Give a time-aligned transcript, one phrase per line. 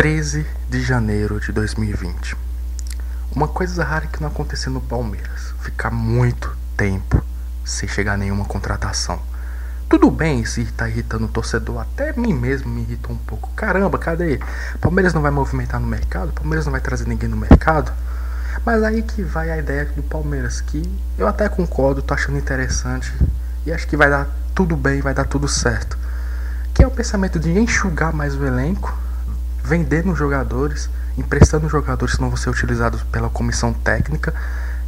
[0.00, 2.34] 13 de janeiro de 2020.
[3.36, 7.22] Uma coisa rara que não aconteceu no Palmeiras: ficar muito tempo
[7.66, 9.20] sem chegar nenhuma contratação.
[9.90, 13.50] Tudo bem se tá irritando o torcedor, até mim mesmo me irritou um pouco.
[13.50, 14.40] Caramba, cadê?
[14.80, 16.32] Palmeiras não vai movimentar no mercado?
[16.32, 17.92] Palmeiras não vai trazer ninguém no mercado?
[18.64, 20.82] Mas aí que vai a ideia do Palmeiras, que
[21.18, 23.12] eu até concordo, tô achando interessante
[23.66, 25.98] e acho que vai dar tudo bem, vai dar tudo certo.
[26.72, 28.98] Que é o pensamento de enxugar mais o elenco
[29.62, 34.34] vendendo jogadores, emprestando jogadores que não vão ser utilizados pela comissão técnica.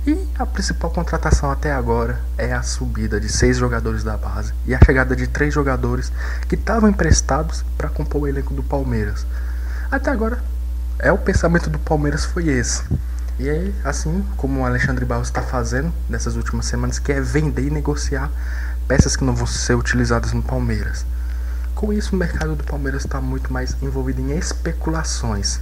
[0.05, 4.75] E a principal contratação até agora é a subida de seis jogadores da base e
[4.75, 6.11] a chegada de três jogadores
[6.49, 9.25] que estavam emprestados para compor o elenco do Palmeiras.
[9.91, 10.43] Até agora,
[10.99, 12.83] é o pensamento do Palmeiras foi esse.
[13.39, 17.67] E é assim como o Alexandre Barros está fazendo nessas últimas semanas, que é vender
[17.67, 18.31] e negociar
[18.89, 21.07] peças que não vão ser utilizadas no Palmeiras.
[21.83, 25.59] Com isso, o mercado do Palmeiras está muito mais envolvido em especulações.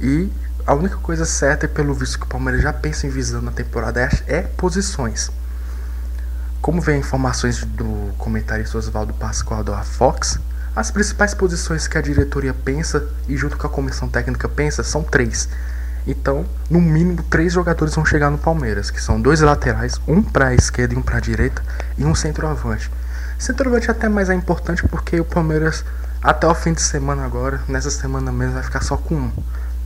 [0.00, 0.28] E
[0.66, 4.00] a única coisa certa, pelo visto que o Palmeiras já pensa em visando na temporada,
[4.00, 5.30] é, é posições.
[6.60, 10.40] Como vem informações do comentarista Oswaldo Pascoal da Fox,
[10.74, 15.04] as principais posições que a diretoria pensa e junto com a comissão técnica pensa são
[15.04, 15.48] três.
[16.04, 20.48] Então, no mínimo, três jogadores vão chegar no Palmeiras, que são dois laterais, um para
[20.48, 21.62] a esquerda e um para a direita,
[21.96, 22.90] e um centroavante.
[23.38, 25.84] Centroavante até mais é importante porque o Palmeiras,
[26.22, 29.32] até o fim de semana agora, nessa semana mesmo, vai ficar só com um.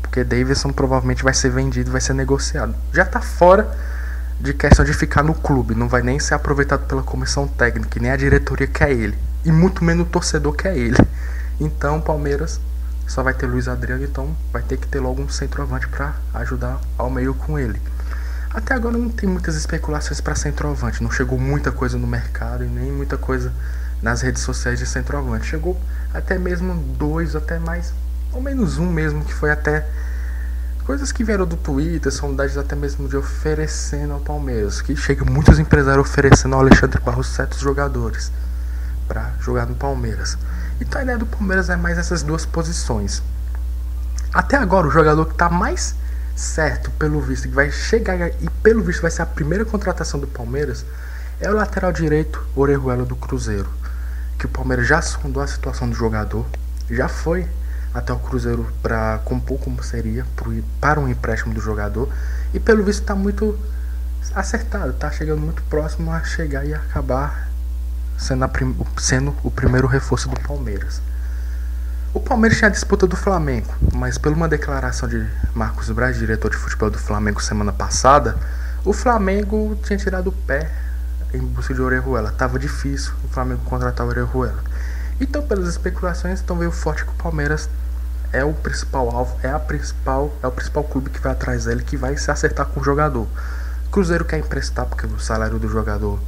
[0.01, 2.75] Porque Davidson provavelmente vai ser vendido, vai ser negociado.
[2.93, 3.71] Já está fora
[4.41, 8.11] de questão de ficar no clube, não vai nem ser aproveitado pela comissão técnica, nem
[8.11, 9.19] a diretoria quer ele.
[9.45, 10.97] E muito menos o torcedor quer ele.
[11.59, 12.61] Então o Palmeiras
[13.07, 16.81] só vai ter Luiz Adriano, então vai ter que ter logo um centroavante para ajudar
[16.97, 17.81] ao meio com ele.
[18.53, 21.03] Até agora não tem muitas especulações para centroavante.
[21.03, 23.53] Não chegou muita coisa no mercado e nem muita coisa
[24.03, 25.47] nas redes sociais de centroavante.
[25.47, 25.81] Chegou
[26.13, 27.93] até mesmo dois, até mais,
[28.33, 29.87] ou menos um mesmo, que foi até
[30.85, 34.83] coisas que vieram do Twitter, sondagens até mesmo de oferecendo ao Palmeiras.
[34.83, 38.33] Que chega muitos empresários oferecendo ao Alexandre Barros certos jogadores
[39.07, 40.37] para jogar no Palmeiras.
[40.81, 43.23] Então a ideia do Palmeiras é mais essas duas posições.
[44.35, 45.95] Até agora o jogador que está mais
[46.41, 50.27] certo, pelo visto, que vai chegar e pelo visto vai ser a primeira contratação do
[50.27, 50.87] Palmeiras,
[51.39, 53.69] é o lateral direito Orejuela do Cruzeiro.
[54.39, 56.47] Que o Palmeiras já sondou a situação do jogador,
[56.89, 57.47] já foi
[57.93, 60.25] até o Cruzeiro para compor como seria
[60.81, 62.09] para um empréstimo do jogador
[62.55, 63.59] e pelo visto está muito
[64.35, 67.51] acertado, está chegando muito próximo a chegar e acabar
[68.17, 71.03] sendo, prim sendo o primeiro reforço do Palmeiras.
[72.13, 76.51] O Palmeiras tinha a disputa do Flamengo, mas por uma declaração de Marcos Braz, diretor
[76.51, 78.37] de futebol do Flamengo semana passada,
[78.85, 80.69] o Flamengo tinha tirado o pé
[81.33, 82.33] em busca de Orejuela.
[82.33, 84.61] Tava difícil o Flamengo contratar o Orejuela.
[85.21, 87.71] Então, pelas especulações, então veio forte que o Palmeiras
[88.33, 91.85] é o principal alvo, é a principal, é o principal clube que vai atrás dele,
[91.85, 93.29] que vai se acertar com o jogador.
[93.93, 96.19] Cruzeiro quer emprestar porque o salário do jogador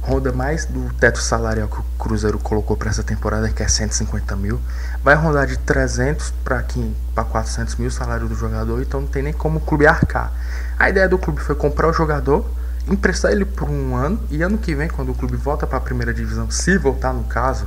[0.00, 4.34] ronda mais do teto salarial que o Cruzeiro colocou para essa temporada, que é 150
[4.36, 4.60] mil.
[5.08, 9.32] Vai rondar de 300 para 400 mil o salário do jogador, então não tem nem
[9.32, 10.30] como o clube arcar.
[10.78, 12.46] A ideia do clube foi comprar o jogador,
[12.86, 15.80] emprestar ele por um ano, e ano que vem, quando o clube volta para a
[15.80, 17.66] primeira divisão, se voltar no caso,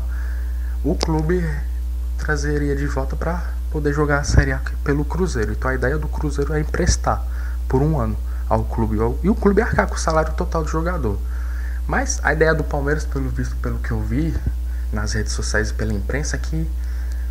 [0.83, 1.43] o clube
[2.19, 5.53] trazeria de volta para poder jogar a Série A pelo Cruzeiro.
[5.53, 7.25] Então a ideia do Cruzeiro é emprestar
[7.67, 8.15] por um ano
[8.47, 11.17] ao clube e o clube arcar com o salário total do jogador.
[11.87, 14.31] Mas a ideia do Palmeiras, pelo visto, pelo que eu vi
[14.93, 16.69] nas redes sociais e pela imprensa, é que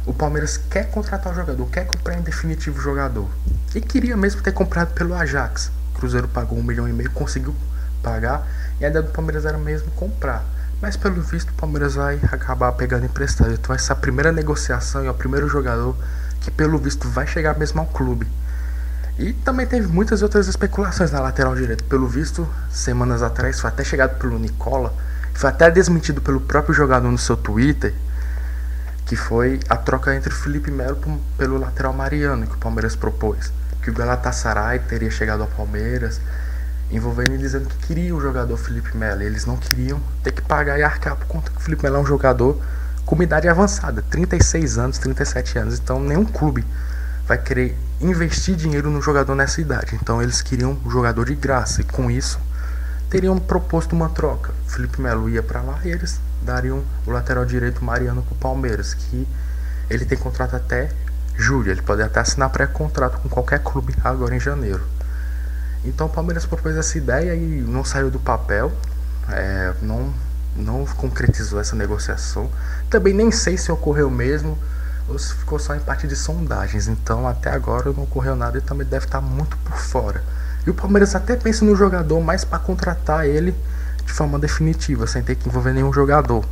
[0.06, 3.28] o Palmeiras quer contratar o jogador, quer comprar em definitivo o jogador.
[3.75, 5.71] E queria mesmo ter comprado pelo Ajax.
[5.94, 7.55] O Cruzeiro pagou um milhão e meio, conseguiu
[8.03, 8.47] pagar.
[8.81, 10.44] E a ideia do Palmeiras era mesmo comprar.
[10.81, 13.53] Mas pelo visto o Palmeiras vai acabar pegando emprestado.
[13.53, 15.94] Então essa primeira negociação é o primeiro jogador
[16.41, 18.27] que pelo visto vai chegar mesmo ao clube.
[19.19, 21.84] E também teve muitas outras especulações na lateral direita.
[21.84, 24.94] Pelo visto, semanas atrás, foi até chegado pelo Nicola,
[25.34, 27.94] foi até desmentido pelo próprio jogador no seu Twitter,
[29.10, 30.97] que foi a troca entre o Felipe Melo
[31.36, 33.53] pelo lateral Mariano, que o Palmeiras propôs.
[33.83, 36.21] Que o Galatasaray teria chegado ao Palmeiras,
[36.92, 39.22] envolvendo e dizendo que queria o jogador Felipe Melo.
[39.22, 41.98] Eles não queriam ter que pagar e arcar por conta que o Felipe Melo é
[41.98, 42.62] um jogador
[43.04, 45.80] com uma idade avançada, 36 anos, 37 anos.
[45.80, 46.65] Então nenhum clube
[47.27, 49.98] vai querer investir dinheiro no jogador nessa idade.
[50.01, 52.39] Então eles queriam um jogador de graça e com isso
[53.10, 54.54] teriam proposto uma troca.
[54.68, 58.95] Felipe Melo ia para lá e eles dariam o lateral direito Mariano para o Palmeiras,
[58.95, 59.27] que
[59.91, 60.91] ele tem contrato até
[61.36, 61.72] julho.
[61.72, 64.83] Ele pode até assinar pré-contrato com qualquer clube agora em janeiro.
[65.84, 68.71] Então o Palmeiras propôs essa ideia e não saiu do papel,
[69.28, 70.13] é, não,
[70.54, 72.48] não concretizou essa negociação.
[72.89, 74.56] Também nem sei se ocorreu mesmo
[75.09, 76.86] ou se ficou só em parte de sondagens.
[76.86, 80.22] Então até agora não ocorreu nada e também deve estar muito por fora.
[80.66, 83.54] E o Palmeiras até pensa no jogador mais para contratar ele
[84.04, 86.45] de forma definitiva, sem ter que envolver nenhum jogador.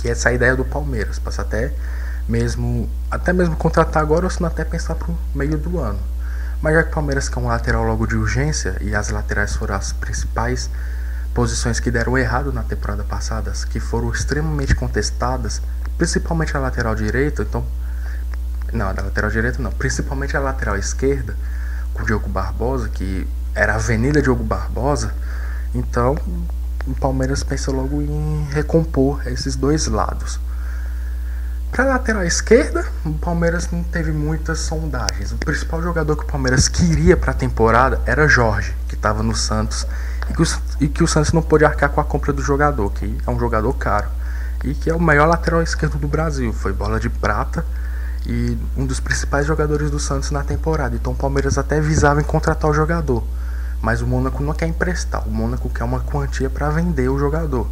[0.00, 1.72] Que essa é a ideia do Palmeiras, passa até
[2.28, 5.98] mesmo até mesmo contratar agora ou se não até pensar pro meio do ano.
[6.62, 9.74] Mas já que o Palmeiras quer um lateral logo de urgência e as laterais foram
[9.74, 10.70] as principais
[11.34, 15.60] posições que deram errado na temporada passada, que foram extremamente contestadas,
[15.98, 17.64] principalmente a lateral direita, então
[18.72, 21.36] não, a lateral direita não, principalmente a lateral esquerda,
[21.94, 25.14] com Diogo Barbosa, que era a Avenida Diogo Barbosa,
[25.74, 26.16] então
[26.86, 30.38] o Palmeiras pensa logo em recompor esses dois lados.
[31.70, 35.32] Para a lateral esquerda, o Palmeiras não teve muitas sondagens.
[35.32, 39.34] O principal jogador que o Palmeiras queria para a temporada era Jorge, que estava no
[39.34, 39.86] Santos,
[40.30, 40.46] e que, o,
[40.80, 43.38] e que o Santos não pôde arcar com a compra do jogador, que é um
[43.38, 44.08] jogador caro,
[44.62, 46.52] e que é o maior lateral esquerdo do Brasil.
[46.52, 47.64] Foi bola de prata
[48.26, 50.96] e um dos principais jogadores do Santos na temporada.
[50.96, 53.22] Então o Palmeiras até visava em contratar o jogador,
[53.80, 57.68] mas o Mônaco não quer emprestar, o Mônaco quer uma quantia para vender o jogador.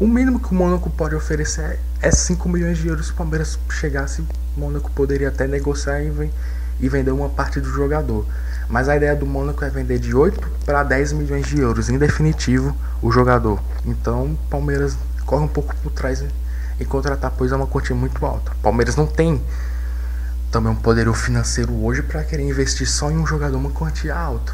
[0.00, 3.08] O mínimo que o Mônaco pode oferecer é 5 milhões de euros.
[3.08, 4.22] Se o Palmeiras chegasse,
[4.56, 8.24] o Mônaco poderia até negociar e, vender uma parte do jogador.
[8.66, 11.98] Mas a ideia do Mônaco é vender de 8 para 10 milhões de euros, em
[11.98, 13.60] definitivo, o jogador.
[13.84, 14.96] Então, o Palmeiras
[15.26, 16.24] corre um pouco por trás
[16.80, 18.52] em contratar, pois é uma quantia muito alta.
[18.62, 19.40] Palmeiras não tem
[20.50, 24.52] também um poderio financeiro hoje para querer investir só em um jogador uma quantia alta.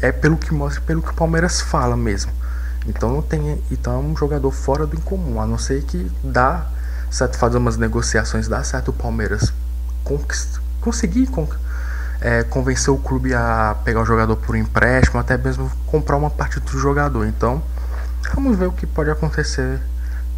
[0.00, 2.30] É pelo que mostra, pelo que o Palmeiras fala mesmo.
[2.86, 6.66] Então não tem, então é um jogador fora do incomum, a não ser que dá
[7.10, 9.52] certo fazer umas negociações, dá certo o Palmeiras
[10.80, 11.28] conseguir
[12.20, 16.58] é, convencer o clube a pegar o jogador por empréstimo, até mesmo comprar uma parte
[16.60, 17.26] do jogador.
[17.26, 17.62] Então
[18.34, 19.80] vamos ver o que pode acontecer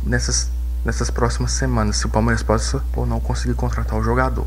[0.02, 0.50] nessas,
[0.84, 4.46] nessas próximas semanas, se o Palmeiras possa ou não conseguir contratar o jogador.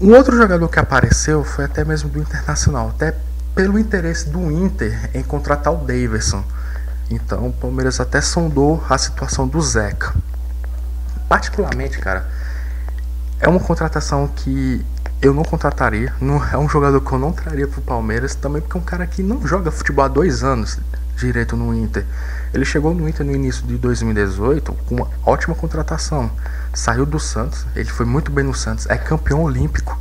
[0.00, 3.14] Um outro jogador que apareceu foi até mesmo do Internacional, até
[3.54, 6.42] pelo interesse do Inter em contratar o Davidson.
[7.08, 10.12] Então o Palmeiras até sondou a situação do Zeca.
[11.28, 12.28] Particularmente, cara,
[13.38, 14.84] é uma contratação que
[15.24, 16.12] eu não contrataria.
[16.20, 19.06] Não, é um jogador que eu não traria pro Palmeiras, também porque é um cara
[19.06, 20.78] que não joga futebol há dois anos
[21.16, 22.04] direito no Inter.
[22.52, 26.30] Ele chegou no Inter no início de 2018 com uma ótima contratação.
[26.74, 29.98] Saiu do Santos, ele foi muito bem no Santos, é campeão olímpico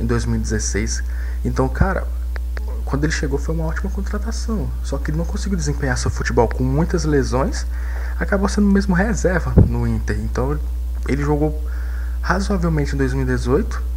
[0.00, 1.04] em 2016.
[1.44, 2.04] Então, cara,
[2.84, 4.68] quando ele chegou foi uma ótima contratação.
[4.82, 7.64] Só que ele não conseguiu desempenhar seu futebol com muitas lesões.
[8.18, 10.18] Acabou sendo mesmo reserva no Inter.
[10.18, 10.58] Então
[11.06, 11.62] ele jogou
[12.20, 13.93] razoavelmente em 2018.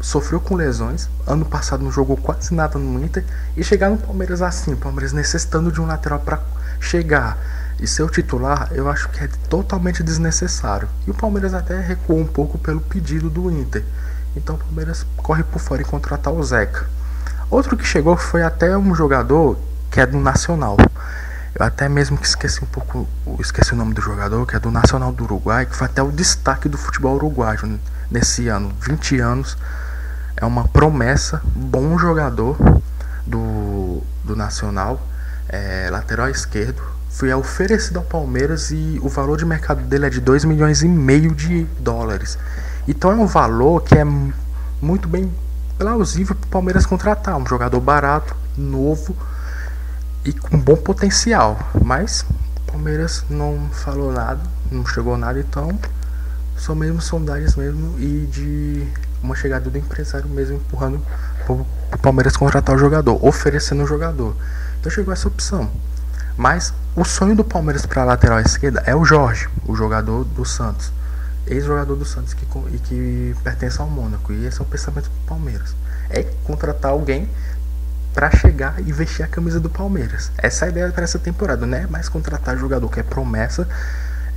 [0.00, 1.08] Sofreu com lesões.
[1.26, 3.24] Ano passado não jogou quase nada no Inter.
[3.56, 6.40] E chegar no Palmeiras assim, o Palmeiras necessitando de um lateral para
[6.80, 7.38] chegar
[7.78, 10.88] e ser o titular, eu acho que é totalmente desnecessário.
[11.06, 13.84] E o Palmeiras até recuou um pouco pelo pedido do Inter.
[14.36, 16.86] Então o Palmeiras corre por fora e contratar o Zeca.
[17.50, 19.58] Outro que chegou foi até um jogador
[19.90, 20.76] que é do Nacional.
[21.54, 23.08] Eu até mesmo que esqueci um pouco,
[23.40, 26.12] esqueci o nome do jogador, que é do Nacional do Uruguai, que foi até o
[26.12, 27.80] destaque do futebol uruguaio
[28.10, 29.56] nesse ano, 20 anos.
[30.40, 32.56] É uma promessa, bom jogador
[33.26, 34.98] do, do Nacional,
[35.46, 36.82] é, lateral esquerdo.
[37.10, 40.88] Foi oferecido ao Palmeiras e o valor de mercado dele é de 2 milhões e
[40.88, 42.38] meio de dólares.
[42.88, 44.04] Então é um valor que é
[44.80, 45.30] muito bem
[45.76, 49.14] plausível para o Palmeiras contratar um jogador barato, novo
[50.24, 51.58] e com bom potencial.
[51.84, 52.24] Mas
[52.56, 55.78] o Palmeiras não falou nada, não chegou nada, então
[56.56, 58.88] são mesmo sondagens mesmo e de
[59.22, 61.00] uma chegada do empresário mesmo empurrando
[61.48, 64.36] o Palmeiras contratar o jogador, oferecendo o jogador.
[64.78, 65.70] Então chegou essa opção.
[66.36, 70.44] Mas o sonho do Palmeiras para a lateral esquerda é o Jorge, o jogador do
[70.44, 70.92] Santos
[71.50, 74.32] ex-jogador do Santos que, e que pertence ao Mônaco.
[74.32, 75.74] E esse é o pensamento do Palmeiras.
[76.08, 77.28] É contratar alguém
[78.14, 80.30] para chegar e vestir a camisa do Palmeiras.
[80.38, 83.68] Essa é a ideia para essa temporada, não é mais contratar jogador que é promessa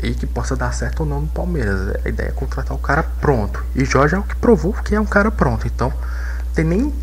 [0.02, 1.96] e que possa dar certo ou não no Palmeiras.
[2.04, 3.64] A ideia é contratar o cara pronto.
[3.76, 5.68] E Jorge é o que provou que é um cara pronto.
[5.68, 5.94] Então,
[6.54, 6.94] tem nem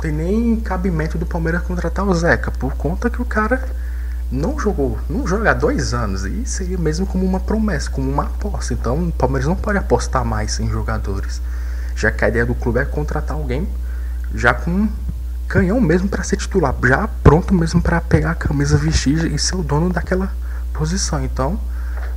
[0.00, 3.66] tem nem cabimento do Palmeiras contratar o Zeca, por conta que o cara
[4.30, 6.24] não jogou, não joga há dois anos.
[6.24, 8.74] E seria mesmo como uma promessa, como uma aposta.
[8.74, 11.40] Então o Palmeiras não pode apostar mais em jogadores.
[11.96, 13.66] Já que a ideia do clube é contratar alguém
[14.34, 14.88] já com
[15.46, 19.56] canhão mesmo para ser titular, já pronto mesmo para pegar a camisa, vestir e ser
[19.56, 20.30] o dono daquela
[20.72, 21.24] posição.
[21.24, 21.58] Então,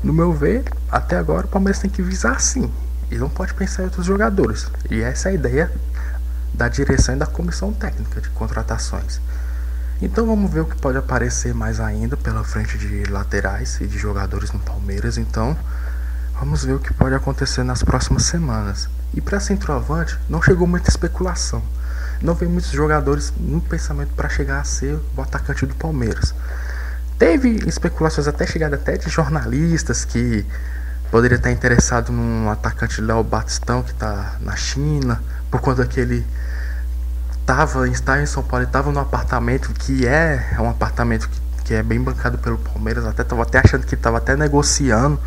[0.03, 2.71] no meu ver, até agora o Palmeiras tem que visar sim.
[3.09, 4.69] E não pode pensar em outros jogadores.
[4.89, 5.71] E essa é a ideia
[6.53, 9.21] da direção e da comissão técnica de contratações.
[10.01, 13.97] Então vamos ver o que pode aparecer mais ainda pela frente de laterais e de
[13.97, 15.17] jogadores no Palmeiras.
[15.17, 15.57] Então
[16.39, 18.87] Vamos ver o que pode acontecer nas próximas semanas.
[19.11, 21.63] E para centroavante, não chegou muita especulação.
[22.21, 26.35] Não veio muitos jogadores no pensamento para chegar a ser o atacante do Palmeiras.
[27.17, 30.45] Teve especulações até chegada até de jornalistas que
[31.09, 36.25] poderia estar interessado num atacante Léo Batistão que está na China, por conta que ele
[37.45, 41.39] tava, está em São Paulo e estava no apartamento que é, é um apartamento que,
[41.63, 45.19] que é bem bancado pelo Palmeiras, até tava até achando que estava até negociando.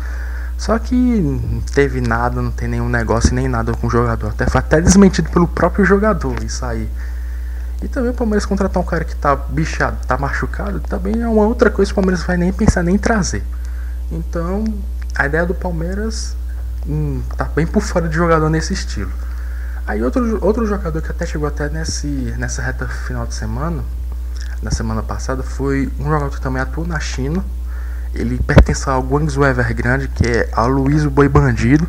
[0.57, 4.29] Só que não teve nada, não tem nenhum negócio nem nada com o jogador.
[4.29, 6.87] Até foi até desmentido pelo próprio jogador isso aí.
[7.81, 11.45] E também o Palmeiras contratar um cara que tá bichado, tá machucado, também é uma
[11.45, 13.43] outra coisa que o Palmeiras vai nem pensar nem trazer.
[14.11, 14.63] Então,
[15.15, 16.35] a ideia do Palmeiras
[16.87, 19.11] hum, tá bem por fora de jogador nesse estilo.
[19.87, 22.07] Aí outro, outro jogador que até chegou até nesse,
[22.37, 23.83] nessa reta final de semana,
[24.61, 27.43] na semana passada, foi um jogador que também atuou na China.
[28.13, 31.87] Ele pertence ao Guangzhou Evergrande, que é a Luiz Boi Bandido.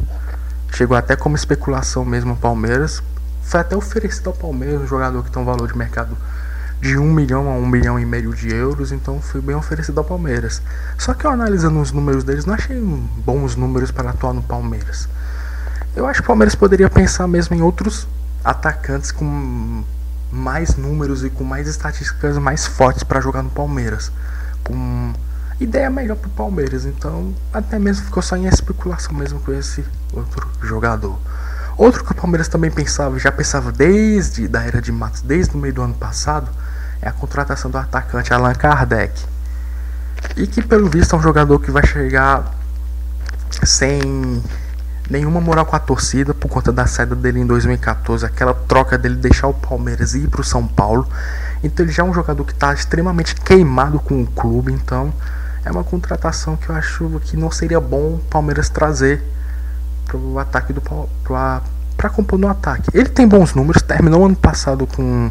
[0.73, 3.03] Chegou até como especulação mesmo ao Palmeiras.
[3.43, 6.17] Foi até oferecido ao Palmeiras, um jogador que tem um valor de mercado
[6.81, 10.05] de 1 milhão a 1 milhão e meio de euros, então foi bem oferecido ao
[10.05, 10.61] Palmeiras.
[10.99, 12.77] Só que eu analisando os números deles, não achei
[13.25, 15.09] bons números para atuar no Palmeiras.
[15.95, 18.09] Eu acho que o Palmeiras poderia pensar mesmo em outros
[18.45, 19.85] atacantes com
[20.33, 24.11] mais números e com mais estatísticas mais fortes para jogar no Palmeiras.
[24.65, 25.13] Com
[25.61, 26.85] ideia melhor para o Palmeiras.
[26.85, 31.19] Então, até mesmo ficou só em especulação mesmo com esse outro jogador.
[31.77, 35.59] Outro que o Palmeiras também pensava, já pensava desde da era de Matos, desde o
[35.59, 36.51] meio do ano passado,
[37.01, 39.25] é a contratação do atacante Allan Kardec.
[40.37, 42.55] E que pelo visto é um jogador que vai chegar
[43.65, 44.43] sem
[45.11, 49.17] nenhuma moral com a torcida por conta da saída dele em 2014, aquela troca dele
[49.17, 51.07] deixar o Palmeiras e ir para o São Paulo.
[51.63, 55.13] Então ele já é um jogador que está extremamente queimado com o clube, então
[55.65, 59.23] é uma contratação que eu acho que não seria bom o Palmeiras trazer
[60.07, 62.91] para o ataque do para compor no ataque.
[62.93, 65.31] Ele tem bons números, terminou ano passado com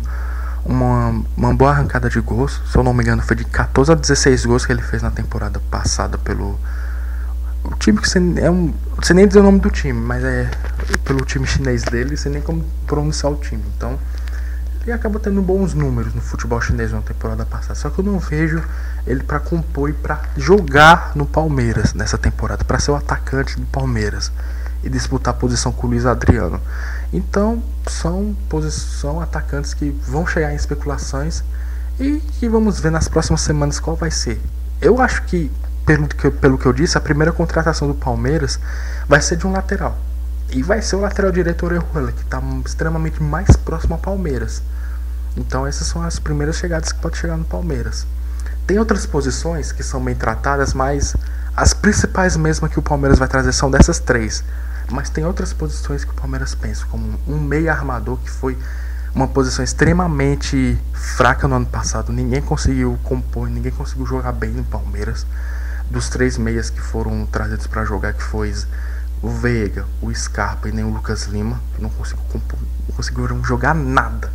[0.66, 3.96] uma, uma boa arrancada de gols, se eu não me engano foi de 14 a
[3.96, 6.58] 16 gols que ele fez na temporada passada pelo
[7.64, 8.74] o time que você é um.
[8.98, 10.50] Você nem dizer o nome do time, mas é
[11.04, 13.64] pelo time chinês dele, você nem como pronunciar o time.
[13.78, 14.00] Então,
[14.82, 17.76] ele acaba tendo bons números no futebol chinês na temporada passada.
[17.76, 18.64] Só que eu não vejo
[19.06, 23.66] ele para compor e para jogar no Palmeiras nessa temporada, para ser o atacante do
[23.68, 24.32] Palmeiras
[24.84, 26.60] e disputar posição com o Luiz Adriano.
[27.14, 28.36] Então, são,
[28.70, 31.44] são atacantes que vão chegar em especulações
[32.00, 34.42] e que vamos ver nas próximas semanas qual vai ser.
[34.82, 35.52] Eu acho que
[35.86, 38.60] pelo que, pelo que eu disse, a primeira contratação do Palmeiras
[39.08, 39.98] vai ser de um lateral.
[40.50, 44.62] E vai ser o lateral direito Orejuela, que está extremamente mais próximo ao Palmeiras.
[45.36, 48.06] Então essas são as primeiras chegadas que pode chegar no Palmeiras.
[48.68, 51.16] Tem outras posições que são bem tratadas, mas
[51.56, 54.44] as principais mesmo que o Palmeiras vai trazer são dessas três.
[54.92, 58.58] Mas tem outras posições que o Palmeiras pensa, como um meia armador que foi
[59.14, 62.12] uma posição extremamente fraca no ano passado.
[62.12, 65.26] Ninguém conseguiu compor, ninguém conseguiu jogar bem no Palmeiras
[65.90, 68.54] dos três meias que foram trazidos para jogar, que foi
[69.22, 74.32] o Veiga, o Scarpa e nem o Lucas Lima, não conseguiu não conseguiram jogar nada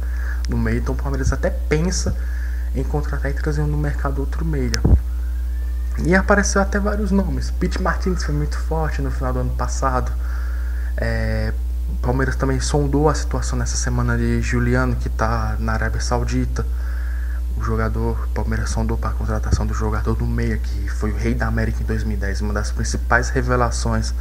[0.49, 0.79] no meio.
[0.79, 2.17] Então o Palmeiras até pensa
[2.75, 4.81] em contratar e trazer no mercado outro meia.
[6.05, 7.51] E apareceu até vários nomes.
[7.51, 10.13] Pete Martins foi muito forte no final do ano passado.
[10.97, 11.53] É,
[12.03, 16.65] Palmeiras também sondou a situação nessa semana de Juliano, que está na Arábia Saudita
[17.57, 21.35] o jogador, Palmeiras sondou para a contratação do jogador do meia, que foi o rei
[21.35, 24.15] da América em 2010, uma das principais revelações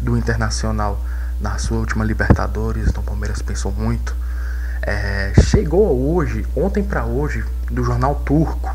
[0.00, 0.98] do Internacional
[1.40, 4.16] na sua última Libertadores, então o Palmeiras pensou muito.
[4.82, 8.74] É, chegou hoje, ontem para hoje, do jornal turco,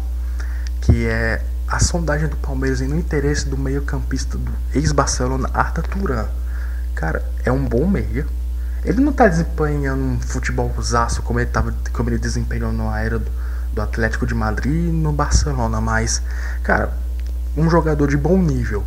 [0.82, 6.28] que é a sondagem do Palmeiras no interesse do meio-campista do ex-Barcelona, Arda Turan.
[6.96, 8.26] Cara, é um bom meia.
[8.84, 13.18] Ele não tá desempenhando um futebol zaço como ele, tava, como ele desempenhou na era
[13.18, 13.32] do,
[13.74, 16.22] do Atlético de Madrid no Barcelona, mas,
[16.62, 16.94] cara,
[17.56, 18.84] um jogador de bom nível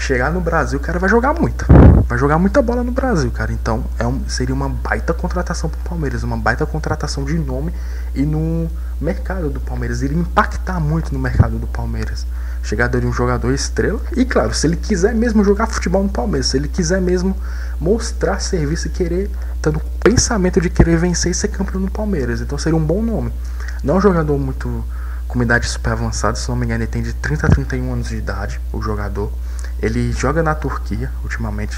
[0.00, 1.66] chegar no Brasil, o cara vai jogar muita.
[2.08, 3.52] Vai jogar muita bola no Brasil, cara.
[3.52, 7.72] Então é um, seria uma baita contratação pro Palmeiras, uma baita contratação de nome
[8.14, 8.68] e no
[9.00, 10.02] mercado do Palmeiras.
[10.02, 12.26] Iria impactar muito no mercado do Palmeiras.
[12.62, 14.00] Chegada de um jogador estrela.
[14.16, 17.36] E claro, se ele quiser mesmo jogar futebol no Palmeiras, se ele quiser mesmo
[17.80, 19.30] mostrar serviço e querer,
[19.62, 22.40] tendo o pensamento de querer vencer e ser campeão no Palmeiras.
[22.40, 23.32] Então seria um bom nome.
[23.82, 24.84] Não é um jogador muito
[25.26, 28.08] com idade super avançada, se não me engano, ele tem de 30 a 31 anos
[28.08, 29.32] de idade, o jogador.
[29.80, 31.76] Ele joga na Turquia ultimamente.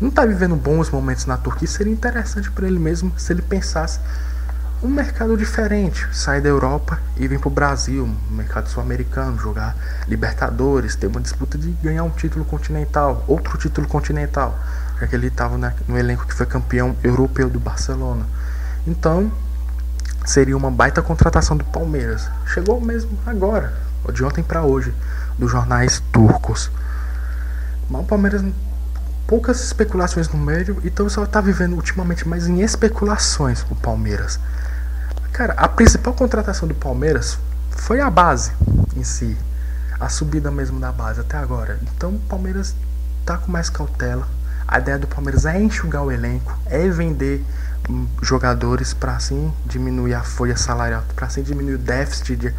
[0.00, 3.98] Não está vivendo bons momentos na Turquia, seria interessante para ele mesmo se ele pensasse
[4.82, 9.76] um mercado diferente, sair da Europa e vir para o Brasil, mercado sul-americano, jogar
[10.08, 14.58] Libertadores, ter uma disputa de ganhar um título continental, outro título continental,
[14.98, 18.26] já que ele estava no elenco que foi campeão europeu do Barcelona.
[18.84, 19.30] Então,
[20.24, 22.28] seria uma baita contratação do Palmeiras.
[22.46, 23.72] Chegou mesmo agora,
[24.12, 24.92] de ontem para hoje,
[25.38, 26.72] dos jornais turcos.
[27.88, 28.42] Mas o Palmeiras
[29.28, 34.40] poucas especulações no meio, então só tá vivendo ultimamente mais em especulações o Palmeiras.
[35.32, 37.38] Cara, a principal contratação do Palmeiras
[37.70, 38.52] foi a base
[38.94, 39.34] em si.
[39.98, 41.80] A subida mesmo da base até agora.
[41.96, 42.74] Então o Palmeiras
[43.24, 44.28] tá com mais cautela.
[44.68, 47.42] A ideia do Palmeiras é enxugar o elenco, é vender
[47.88, 52.54] hum, jogadores para assim diminuir a folha salarial, para assim diminuir o déficit de,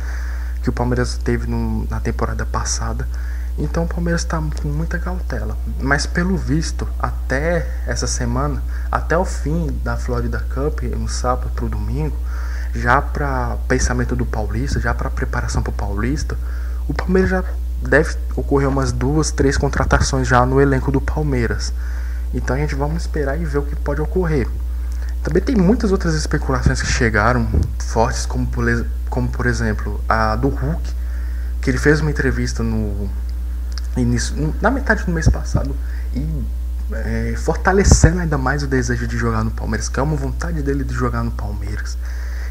[0.64, 3.08] que o Palmeiras teve no, na temporada passada.
[3.56, 5.56] Então o Palmeiras está com muita cautela.
[5.80, 11.66] Mas pelo visto, até essa semana, até o fim da Florida Cup, no sábado para
[11.66, 12.18] o domingo,
[12.74, 16.38] já para pensamento do Paulista, já para preparação para o Paulista,
[16.88, 17.44] o Palmeiras já
[17.82, 21.74] deve ocorrer umas duas, três contratações já no elenco do Palmeiras.
[22.34, 24.48] Então a gente vamos esperar e ver o que pode ocorrer.
[25.22, 27.48] Também tem muitas outras especulações que chegaram
[27.80, 28.66] fortes, como por,
[29.10, 30.94] como por exemplo a do Hulk,
[31.62, 33.10] que ele fez uma entrevista no
[33.96, 35.76] início, na metade do mês passado
[36.14, 36.44] e
[36.92, 40.84] é, fortalecendo ainda mais o desejo de jogar no Palmeiras, que é uma vontade dele
[40.84, 41.98] de jogar no Palmeiras.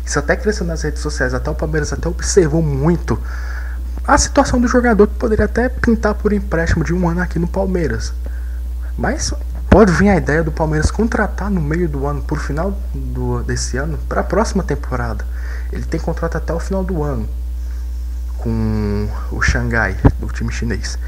[0.04, 3.18] Isso até cresceu nas redes sociais, até o Palmeiras até observou muito
[4.06, 7.46] a situação do jogador que poderia até pintar por empréstimo de um ano aqui no
[7.46, 8.12] Palmeiras.
[8.98, 9.32] Mas
[9.70, 13.76] pode vir a ideia do Palmeiras contratar no meio do ano, por final do, desse
[13.76, 15.24] ano, para a próxima temporada.
[15.72, 17.28] Ele tem contrato até o final do ano
[18.38, 20.98] com o Xangai, do time chinês.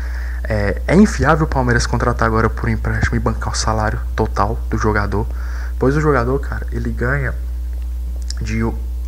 [0.45, 4.79] É, é infiável o Palmeiras contratar agora por empréstimo e bancar o salário total do
[4.79, 5.27] jogador,
[5.79, 7.35] pois o jogador, cara, ele ganha
[8.45, 8.63] de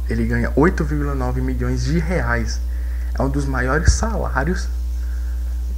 [0.08, 2.58] ele ganha 8,9 milhões de reais.
[3.18, 4.68] É um dos maiores salários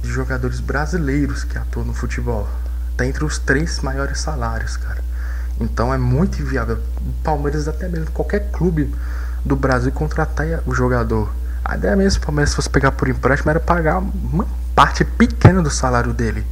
[0.01, 2.47] de jogadores brasileiros que atuam no futebol.
[2.95, 5.03] Tá entre os três maiores salários, cara.
[5.59, 6.77] Então é muito inviável.
[6.97, 8.93] O Palmeiras, até mesmo qualquer clube
[9.43, 11.29] do Brasil, contratar o jogador.
[11.63, 15.61] A ideia mesmo, se o Palmeiras fosse pegar por empréstimo, era pagar uma parte pequena
[15.61, 16.45] do salário dele.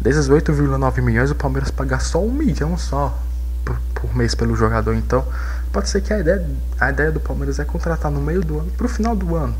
[0.00, 3.18] Desses 8,9 milhões, o Palmeiras pagar só um milhão só
[3.64, 4.94] por, por mês pelo jogador.
[4.94, 5.26] Então,
[5.72, 6.44] Pode ser que a ideia,
[6.80, 9.54] a ideia do Palmeiras é contratar no meio do ano para o final do ano.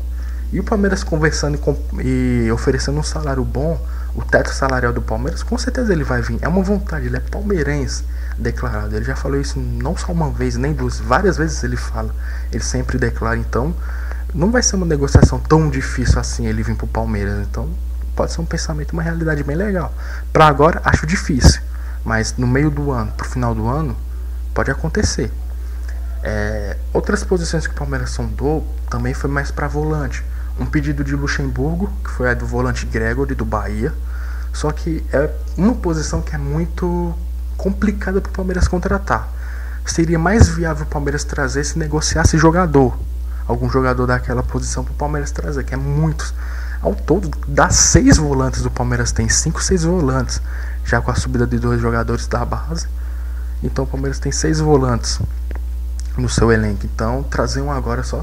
[0.51, 1.57] E o Palmeiras conversando
[2.03, 3.79] e, e, oferecendo um salário bom,
[4.13, 6.39] o teto salarial do Palmeiras, com certeza ele vai vir.
[6.41, 8.03] É uma vontade, ele é palmeirense
[8.37, 8.93] declarado.
[8.93, 12.13] Ele já falou isso não só uma vez, nem duas, várias vezes ele fala.
[12.51, 13.37] Ele sempre declara.
[13.37, 13.73] Então,
[14.33, 17.39] não vai ser uma negociação tão difícil assim ele vir pro Palmeiras.
[17.47, 17.69] Então,
[18.13, 19.93] pode ser um pensamento, uma realidade bem legal.
[20.33, 21.61] Para agora, acho difícil.
[22.03, 23.95] Mas no meio do ano, pro final do ano,
[24.53, 25.31] pode acontecer.
[26.23, 30.23] É, outras posições que o Palmeiras sondou também foi mais para volante.
[30.59, 33.93] Um pedido de Luxemburgo, que foi a do volante Gregory do Bahia.
[34.53, 37.15] Só que é uma posição que é muito
[37.57, 39.29] complicada para o Palmeiras contratar.
[39.85, 42.97] Seria mais viável o Palmeiras trazer se negociasse jogador.
[43.47, 46.33] Algum jogador daquela posição para o Palmeiras trazer, que é muitos.
[46.81, 50.41] Ao todo, das seis volantes do Palmeiras tem cinco, seis volantes.
[50.85, 52.87] Já com a subida de dois jogadores da base.
[53.63, 55.19] Então o Palmeiras tem seis volantes
[56.17, 56.85] no seu elenco.
[56.85, 58.21] Então, trazer um agora só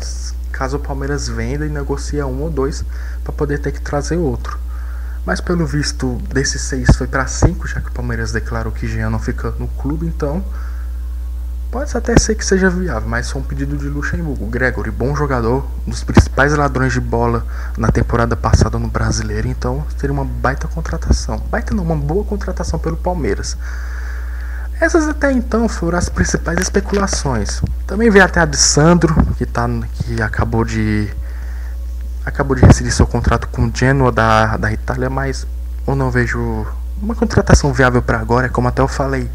[0.52, 2.84] caso o Palmeiras venda e negocia um ou dois
[3.22, 4.58] para poder ter que trazer outro.
[5.24, 9.10] Mas pelo visto, desses seis foi para cinco, já que o Palmeiras declarou que Jean
[9.10, 10.44] não fica no clube, então
[11.70, 14.46] pode até ser que seja viável, mas só um pedido de Luxemburgo.
[14.46, 17.46] Gregory, bom jogador, um dos principais ladrões de bola
[17.76, 21.38] na temporada passada no Brasileiro, então seria uma baita contratação.
[21.50, 23.56] Baita não, uma boa contratação pelo Palmeiras.
[24.80, 27.60] Essas até então foram as principais especulações.
[27.86, 31.08] Também veio até a de Sandro, que, tá, que acabou de
[32.24, 35.46] acabou de rescindir seu contrato com o Genoa da, da Itália, mas
[35.86, 36.66] eu não vejo
[37.00, 39.28] uma contratação viável para agora, como até eu falei.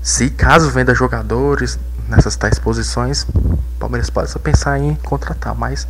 [0.00, 5.86] Se caso venda jogadores nessas tais posições, o Palmeiras pode só pensar em contratar, mas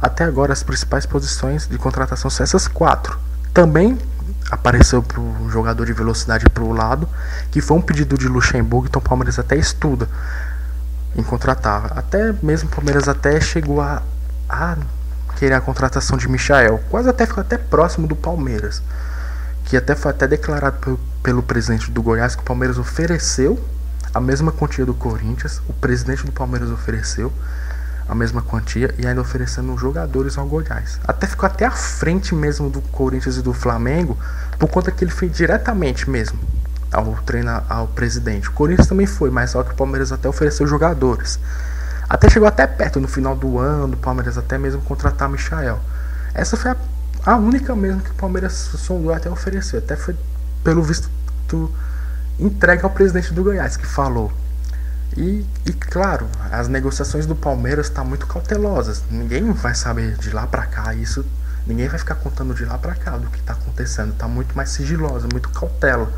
[0.00, 3.18] até agora as principais posições de contratação são essas quatro.
[3.52, 3.98] Também
[4.50, 7.08] apareceu para o jogador de velocidade para o lado,
[7.50, 10.08] que foi um pedido de Luxemburgo, então o Palmeiras até estuda
[11.14, 11.92] em contratar.
[11.96, 14.02] Até mesmo o Palmeiras até chegou a,
[14.48, 14.76] a
[15.36, 18.82] querer a contratação de Michael, quase até ficou até próximo do Palmeiras,
[19.64, 23.58] que até foi até declarado pelo, pelo presidente do Goiás que o Palmeiras ofereceu
[24.12, 27.32] a mesma quantia do Corinthians, o presidente do Palmeiras ofereceu
[28.10, 30.98] a mesma quantia e ainda oferecendo jogadores ao Goiás.
[31.06, 34.18] Até ficou até à frente mesmo do Corinthians e do Flamengo,
[34.58, 36.40] por conta que ele foi diretamente mesmo
[36.90, 38.48] ao treinar ao presidente.
[38.48, 41.38] O Corinthians também foi, mas só que o Palmeiras até ofereceu jogadores.
[42.08, 45.78] Até chegou até perto no final do ano, o Palmeiras até mesmo contratar Michael.
[46.34, 46.76] Essa foi a,
[47.24, 49.76] a única mesmo que o Palmeiras sondou até oferecer.
[49.76, 50.16] Até foi,
[50.64, 51.08] pelo visto,
[52.40, 54.32] entregue ao presidente do Goiás, que falou.
[55.16, 59.02] E, e claro, as negociações do Palmeiras estão tá muito cautelosas.
[59.10, 61.24] Ninguém vai saber de lá para cá isso.
[61.66, 64.12] Ninguém vai ficar contando de lá para cá do que está acontecendo.
[64.12, 66.10] Está muito mais sigilosa, muito cautela.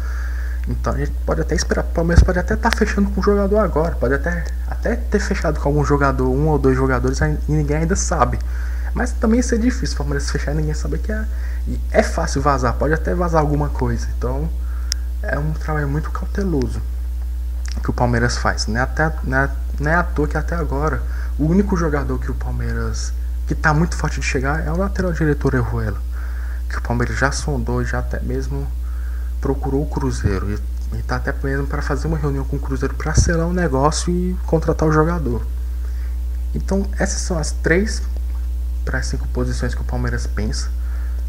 [0.68, 1.85] Então a gente pode até esperar.
[1.85, 3.96] O Palmeiras pode até estar tá fechando com o jogador agora.
[3.96, 7.96] Pode até, até ter fechado com algum jogador, um ou dois jogadores, e ninguém ainda
[7.96, 8.38] sabe.
[8.94, 9.94] Mas também isso é difícil.
[9.94, 11.24] O Palmeiras fechar e ninguém saber que é.
[11.90, 14.07] É fácil vazar, pode até vazar alguma coisa.
[14.18, 14.48] Então
[15.22, 16.83] é um trabalho muito cauteloso
[17.81, 18.67] que o Palmeiras faz.
[18.67, 21.03] Não é, até, não é, não é à toa que até agora
[21.39, 23.13] o único jogador que o Palmeiras
[23.47, 26.01] que está muito forte de chegar é o lateral diretor Erruela.
[26.69, 28.67] Que o Palmeiras já sondou, já até mesmo
[29.41, 30.51] procurou o Cruzeiro.
[30.51, 34.13] E está até mesmo para fazer uma reunião com o Cruzeiro para selar o negócio
[34.13, 35.45] e contratar o jogador.
[36.55, 38.03] Então, essas são as três
[38.85, 40.71] para cinco posições que o Palmeiras pensa.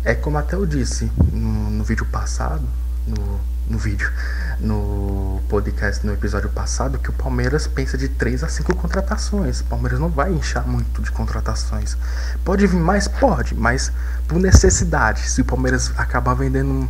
[0.03, 2.63] É como até eu disse no, no vídeo passado,
[3.07, 4.11] no, no vídeo,
[4.59, 9.61] no podcast, no episódio passado, que o Palmeiras pensa de 3 a 5 contratações.
[9.61, 11.97] O Palmeiras não vai inchar muito de contratações.
[12.43, 13.07] Pode vir mais?
[13.07, 13.91] Pode, mas
[14.27, 15.29] por necessidade.
[15.29, 16.89] Se o Palmeiras acabar vendendo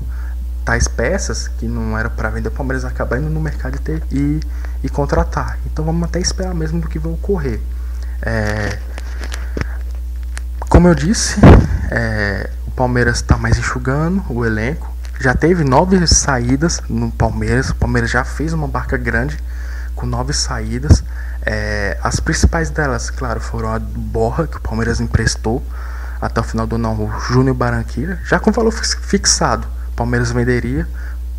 [0.65, 3.79] tais peças que não era para vender, o Palmeiras acaba indo no mercado
[4.11, 4.39] e,
[4.83, 5.59] e contratar.
[5.65, 7.59] Então vamos até esperar mesmo do que vai ocorrer.
[8.21, 8.79] É,
[10.69, 11.39] como eu disse,
[11.91, 14.92] é, o Palmeiras está mais enxugando o elenco
[15.23, 17.69] já teve nove saídas no Palmeiras.
[17.69, 19.39] O Palmeiras já fez uma barca grande
[19.95, 21.01] com nove saídas.
[21.45, 25.63] É, as principais delas, claro, foram a Borra, que o Palmeiras emprestou
[26.19, 29.65] até o final do ano, o Júnior Barranquilla, já com valor fixado.
[29.93, 30.85] O Palmeiras venderia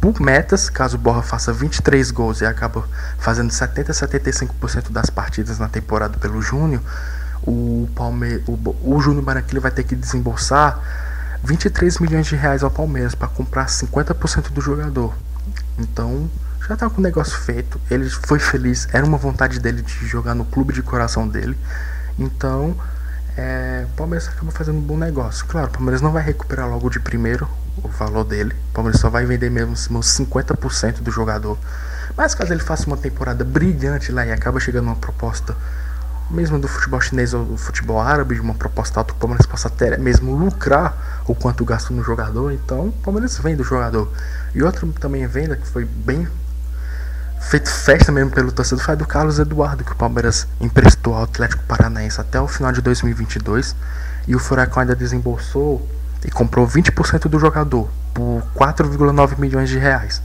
[0.00, 5.10] por metas, caso o Borra faça 23 gols e acaba fazendo 70 a 75% das
[5.10, 6.80] partidas na temporada pelo Júnior,
[7.42, 10.80] o, Palme o, o Júnior Barranquilla vai ter que desembolsar
[11.44, 15.14] 23 milhões de reais ao Palmeiras para comprar 50% do jogador.
[15.78, 16.30] Então,
[16.66, 17.78] já tá com o negócio feito.
[17.90, 21.57] Ele foi feliz, era uma vontade dele de jogar no clube de coração dele.
[22.18, 22.74] Então,
[23.37, 25.44] é, o Palmeiras acaba fazendo um bom negócio.
[25.46, 27.46] Claro, o Palmeiras não vai recuperar logo de primeiro
[27.83, 28.54] o valor dele.
[28.70, 31.59] O Palmeiras só vai vender mesmo 50% do jogador.
[32.16, 35.54] Mas caso ele faça uma temporada brilhante lá e acaba chegando uma proposta
[36.30, 39.68] mesmo do futebol chinês ou do futebol árabe, de uma proposta alta, o Palmeiras possa
[39.68, 44.10] até mesmo lucrar o quanto gasta no jogador, então o Palmeiras vende o jogador.
[44.54, 46.28] E outro também venda, que foi bem
[47.40, 51.24] feito festa mesmo pelo torcedor, foi a do Carlos Eduardo, que o Palmeiras emprestou ao
[51.24, 53.74] Atlético Paranaense até o final de 2022,
[54.26, 55.87] e o Furacão ainda desembolsou
[56.24, 60.22] e comprou 20% do jogador, por 4,9 milhões de reais.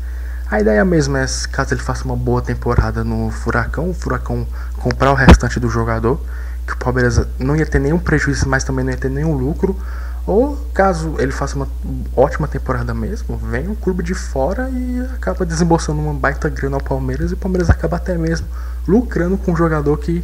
[0.50, 5.12] A ideia mesmo é, caso ele faça uma boa temporada no Furacão, o Furacão comprar
[5.12, 6.20] o restante do jogador,
[6.66, 9.80] que o Palmeiras não ia ter nenhum prejuízo, mas também não ia ter nenhum lucro.
[10.26, 11.68] Ou caso ele faça uma
[12.16, 16.82] ótima temporada mesmo, vem um clube de fora e acaba desembolsando uma baita grana ao
[16.82, 18.48] Palmeiras e o Palmeiras acaba até mesmo
[18.88, 20.24] lucrando com um jogador que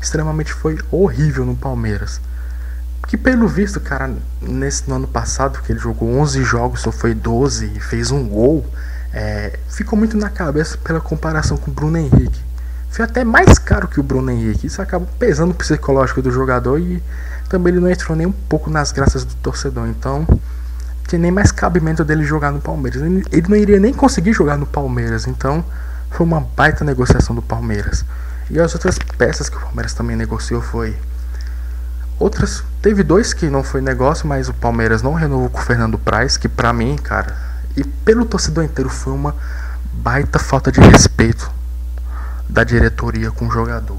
[0.00, 2.20] extremamente foi horrível no Palmeiras.
[3.06, 7.14] Que pelo visto, cara, nesse no ano passado que ele jogou 11 jogos, só foi
[7.14, 8.64] 12 e fez um gol,
[9.12, 12.40] é, ficou muito na cabeça pela comparação com o Bruno Henrique.
[12.90, 14.66] Foi até mais caro que o Bruno Henrique.
[14.66, 17.02] Isso acaba pesando o psicológico do jogador e
[17.48, 19.86] também ele não entrou nem um pouco nas graças do torcedor.
[19.88, 20.26] Então,
[21.06, 23.02] tinha nem mais cabimento dele jogar no Palmeiras.
[23.02, 25.26] Ele não iria nem conseguir jogar no Palmeiras.
[25.26, 25.64] Então,
[26.10, 28.04] foi uma baita negociação do Palmeiras.
[28.50, 30.96] E as outras peças que o Palmeiras também negociou foi
[32.18, 35.98] outras, teve dois que não foi negócio, mas o Palmeiras não renovou com o Fernando
[35.98, 37.36] Praz, que pra mim, cara,
[37.76, 39.34] e pelo torcedor inteiro foi uma
[39.92, 41.50] baita falta de respeito
[42.48, 43.98] da diretoria com o jogador.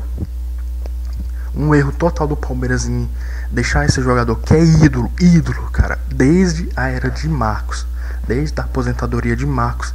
[1.55, 3.09] Um erro total do Palmeiras em
[3.49, 7.85] deixar esse jogador que é ídolo, ídolo, cara, desde a era de Marcos,
[8.27, 9.93] desde a aposentadoria de Marcos,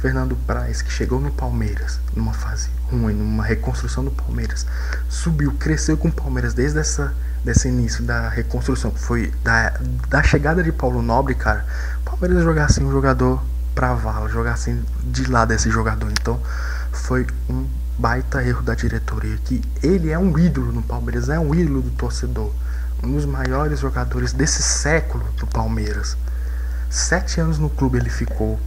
[0.00, 4.66] Fernando Praz, que chegou no Palmeiras numa fase ruim, numa reconstrução do Palmeiras,
[5.08, 7.12] subiu, cresceu com o Palmeiras desde essa
[7.44, 9.72] desse início da reconstrução, foi da,
[10.08, 11.64] da chegada de Paulo Nobre, cara,
[12.04, 13.40] Palmeiras jogar assim um jogador
[13.72, 16.10] pra vala, jogar assim de lado esse jogador.
[16.10, 16.40] Então
[16.92, 17.66] foi um
[17.98, 19.36] baita erro da diretoria.
[19.44, 22.52] Que ele é um ídolo no Palmeiras, é um ídolo do torcedor.
[23.02, 26.16] Um dos maiores jogadores desse século do Palmeiras.
[26.88, 28.58] Sete anos no clube ele ficou.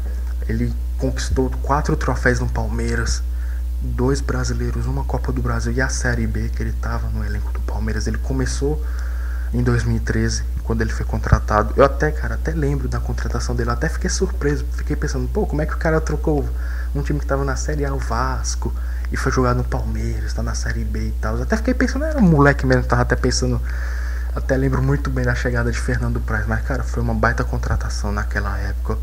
[0.48, 3.24] Ele conquistou quatro troféus no Palmeiras.
[3.82, 7.52] Dois brasileiros, uma Copa do Brasil e a Série B que ele estava no elenco
[7.52, 8.08] do Palmeiras.
[8.08, 8.84] Ele começou
[9.54, 11.74] em 2013 quando ele foi contratado.
[11.76, 15.62] Eu até, cara, até lembro da contratação dele, até fiquei surpreso, fiquei pensando, pô, como
[15.62, 16.48] é que o cara trocou
[16.94, 18.74] um time que tava na Série A, o Vasco,
[19.12, 21.42] e foi jogar no Palmeiras, tá na Série B e tal.
[21.42, 23.62] Até fiquei pensando, era um moleque mesmo, tava até pensando.
[24.36, 28.12] Até lembro muito bem da chegada de Fernando Praz, mas cara, foi uma baita contratação
[28.12, 28.98] naquela época.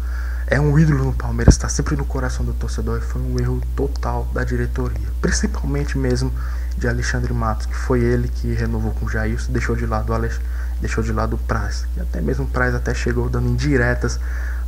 [0.47, 3.61] É um ídolo no Palmeiras, está sempre no coração do torcedor e foi um erro
[3.75, 6.33] total da diretoria, principalmente mesmo
[6.79, 10.15] de Alexandre Matos, que foi ele que renovou com o Jailson, deixou de lado o
[10.15, 10.41] Alex,
[10.81, 14.21] deixou de lado o Praz, e até mesmo o Praz até chegou dando indiretas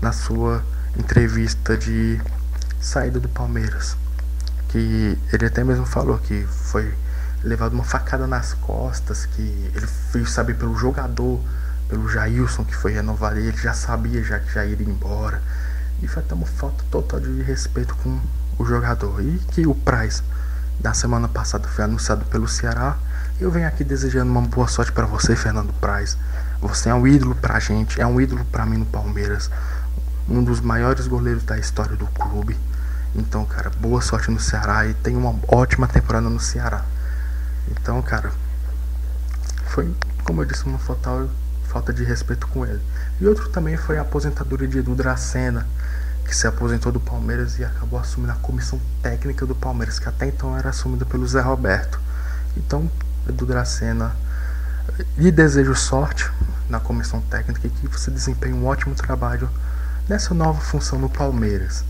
[0.02, 0.64] na sua
[0.98, 2.20] entrevista de
[2.80, 3.96] saída do Palmeiras
[4.68, 6.94] que ele até mesmo falou que foi
[7.42, 9.42] levado uma facada nas costas, que
[9.74, 11.40] ele fez saber pelo jogador,
[11.88, 15.42] pelo Jailson que foi renovado, e ele já sabia já que já iria embora.
[16.02, 18.20] E foi até uma falta total de respeito com
[18.58, 19.20] o jogador.
[19.22, 20.22] E que o Praz
[20.78, 22.96] da semana passada foi anunciado pelo Ceará.
[23.40, 26.16] Eu venho aqui desejando uma boa sorte para você, Fernando Praz.
[26.60, 29.50] Você é um ídolo pra gente, é um ídolo para mim no Palmeiras,
[30.28, 32.56] um dos maiores goleiros da história do clube.
[33.14, 36.84] Então, cara, boa sorte no Ceará e tem uma ótima temporada no Ceará.
[37.70, 38.30] Então, cara,
[39.66, 39.92] foi,
[40.24, 41.28] como eu disse, uma falta,
[41.68, 42.80] falta de respeito com ele.
[43.20, 45.66] E outro também foi a aposentadoria de Edu Dracena,
[46.24, 50.26] que se aposentou do Palmeiras e acabou assumindo a comissão técnica do Palmeiras, que até
[50.26, 51.98] então era assumida pelo Zé Roberto.
[52.56, 52.90] Então,
[53.26, 54.14] Edu Dracena,
[55.16, 56.30] lhe desejo sorte
[56.68, 59.48] na comissão técnica e que você desempenhe um ótimo trabalho
[60.08, 61.84] nessa nova função no Palmeiras.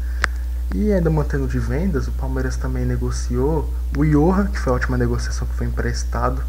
[0.75, 4.99] E ainda mantendo de vendas, o Palmeiras também negociou o Iorra, que foi a última
[4.99, 6.43] negociação que foi emprestado.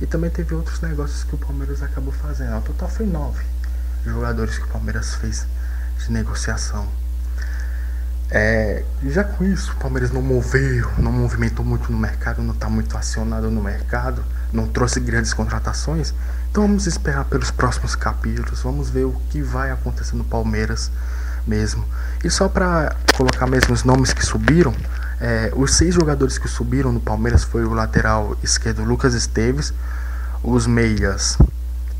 [0.00, 2.56] E também teve outros negócios que o Palmeiras acabou fazendo.
[2.58, 3.42] O total foi nove
[4.04, 5.46] jogadores que o Palmeiras fez
[5.98, 6.88] de negociação.
[8.30, 12.68] É, já com isso, o Palmeiras não moveu, não movimentou muito no mercado, não está
[12.68, 16.14] muito acionado no mercado, não trouxe grandes contratações.
[16.50, 20.90] Então vamos esperar pelos próximos capítulos, vamos ver o que vai acontecer no Palmeiras
[21.46, 21.84] mesmo.
[22.24, 24.74] E só para colocar mesmo os nomes que subiram,
[25.20, 29.72] é, os seis jogadores que subiram no Palmeiras foi o lateral esquerdo Lucas Esteves,
[30.42, 31.38] os meias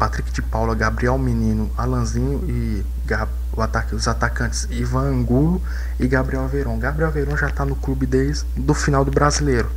[0.03, 5.63] Patrick de Paula, Gabriel Menino, Alanzinho e Gab, ataque, os atacantes Ivan Angulo
[6.01, 6.81] e Gabriel Verón.
[6.81, 9.71] Gabriel Verón já está no clube desde o final do Brasileiro.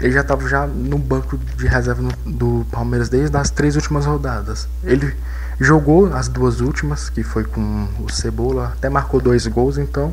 [0.00, 4.68] Ele já estava já no banco de reserva do Palmeiras desde as três últimas rodadas.
[4.82, 5.14] Ele
[5.60, 10.12] Jogou as duas últimas, que foi com o Cebola, até marcou dois gols, então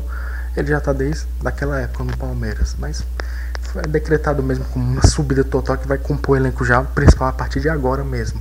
[0.56, 2.76] ele já está desde daquela época no Palmeiras.
[2.78, 3.04] Mas
[3.60, 7.32] foi decretado mesmo como uma subida total que vai compor o elenco já principal a
[7.32, 8.40] partir de agora mesmo.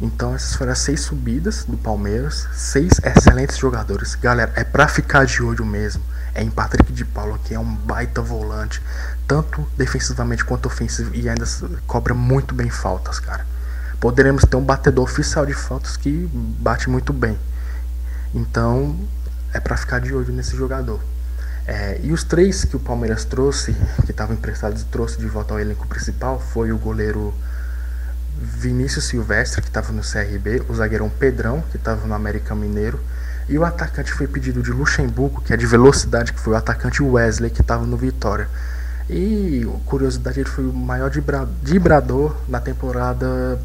[0.00, 4.14] Então essas foram as seis subidas do Palmeiras, seis excelentes jogadores.
[4.14, 6.02] Galera, é pra ficar de olho mesmo.
[6.34, 8.80] É em Patrick de Paula, que é um baita volante,
[9.28, 11.46] tanto defensivamente quanto ofensivo, e ainda
[11.86, 13.46] cobra muito bem faltas, cara
[14.00, 17.38] poderemos ter um batedor oficial de faltas que bate muito bem.
[18.34, 18.98] Então
[19.52, 21.00] é para ficar de olho nesse jogador.
[21.66, 25.60] É, e os três que o Palmeiras trouxe, que estavam emprestados, trouxe de volta ao
[25.60, 27.34] elenco principal, foi o goleiro
[28.40, 32.98] Vinícius Silvestre, que estava no CRB, o zagueirão Pedrão, que estava no América Mineiro,
[33.48, 37.02] e o atacante foi pedido de Luxemburgo, que é de velocidade, que foi o atacante
[37.02, 38.48] Wesley, que estava no Vitória.
[39.10, 41.10] E curiosidade, ele foi o maior
[41.62, 43.58] vibrador na temporada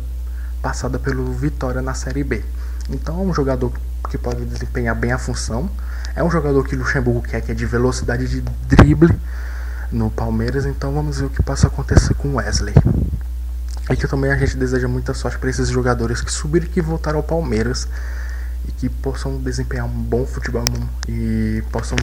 [0.62, 2.44] passada pelo Vitória na Série B.
[2.90, 3.74] Então é um jogador
[4.10, 5.70] que pode desempenhar bem a função.
[6.16, 9.14] É um jogador que Luxemburgo quer, que é de velocidade de drible
[9.92, 10.66] no Palmeiras.
[10.66, 12.76] Então vamos ver o que passa a acontecer com Wesley.
[13.90, 16.82] E que também a gente deseja muita sorte para esses jogadores que subiram e que
[16.82, 17.86] voltaram ao Palmeiras
[18.66, 20.64] e que possam desempenhar um bom futebol
[21.06, 21.98] e possam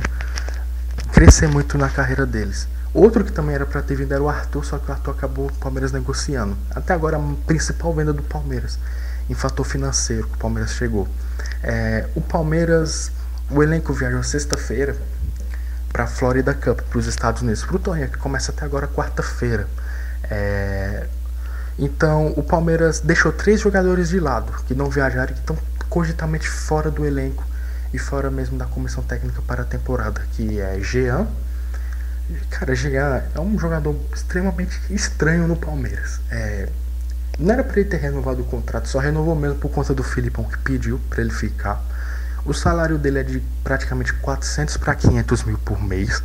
[1.11, 2.68] crescer muito na carreira deles.
[2.92, 5.46] Outro que também era para ter vindo era o Arthur, só que o Arthur acabou
[5.46, 6.57] o Palmeiras negociando.
[6.74, 8.79] Até agora a principal venda do Palmeiras,
[9.29, 11.09] em fator financeiro, que o Palmeiras chegou.
[11.62, 13.12] É, o Palmeiras,
[13.48, 14.96] o elenco viajou sexta-feira
[15.92, 18.88] para a Florida Cup, para os Estados Unidos, para o torneio que começa até agora
[18.88, 19.68] quarta-feira.
[20.24, 21.07] É,
[21.79, 25.57] então o Palmeiras deixou três jogadores de lado que não viajaram e que estão
[25.88, 27.44] cogitamente fora do elenco
[27.92, 31.26] e fora mesmo da comissão técnica para a temporada, que é Jean
[32.51, 36.21] Cara, Jean é um jogador extremamente estranho no Palmeiras.
[36.31, 36.69] É,
[37.38, 40.45] não era para ele ter renovado o contrato, só renovou mesmo por conta do Filipão
[40.45, 41.83] que pediu para ele ficar.
[42.45, 46.23] O salário dele é de praticamente 400 para 500 mil por mês.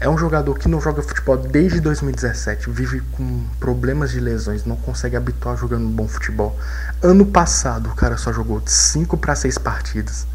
[0.00, 4.76] É um jogador que não joga futebol desde 2017, vive com problemas de lesões, não
[4.76, 6.58] consegue habituar jogando bom futebol.
[7.02, 10.26] Ano passado o cara só jogou de 5 para 6 partidas.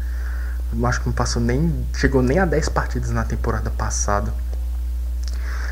[0.72, 1.86] Eu acho que não passou nem.
[1.94, 4.32] chegou nem a 10 partidas na temporada passada.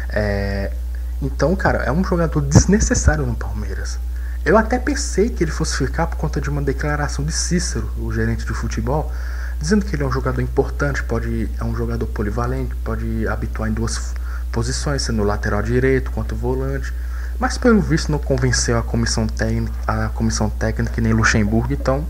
[0.09, 0.73] É,
[1.21, 3.99] então, cara, é um jogador desnecessário no Palmeiras.
[4.45, 8.13] Eu até pensei que ele fosse ficar por conta de uma declaração de Cícero, o
[8.13, 9.13] gerente de futebol,
[9.61, 13.73] dizendo que ele é um jogador importante, pode é um jogador polivalente, pode habituar em
[13.73, 14.15] duas,
[14.53, 16.93] posições, sendo lateral direito quanto volante.
[17.39, 22.05] Mas pelo visto não convenceu a comissão técnica, a comissão técnica nem Luxemburgo, então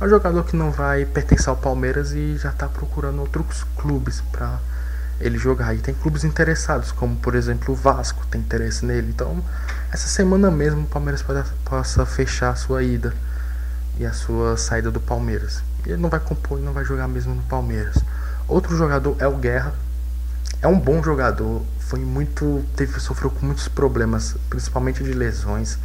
[0.00, 4.22] é um jogador que não vai pertencer ao Palmeiras e já está procurando outros clubes
[4.32, 4.58] para
[5.20, 5.74] ele jogar.
[5.74, 9.08] E tem clubes interessados, como por exemplo o Vasco tem interesse nele.
[9.10, 9.42] Então,
[9.92, 11.24] essa semana mesmo o Palmeiras
[11.64, 13.12] possa fechar a sua ida
[13.98, 15.62] e a sua saída do Palmeiras.
[15.84, 17.96] Ele não vai compor e não vai jogar mesmo no Palmeiras.
[18.48, 19.74] Outro jogador é o Guerra.
[20.62, 22.64] É um bom jogador, foi muito.
[22.76, 25.78] Teve, sofreu com muitos problemas, principalmente de lesões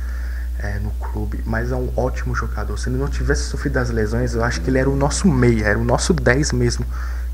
[0.59, 2.77] é, no clube, mas é um ótimo jogador.
[2.77, 5.65] Se ele não tivesse sofrido as lesões, eu acho que ele era o nosso meia,
[5.65, 6.85] era o nosso 10 mesmo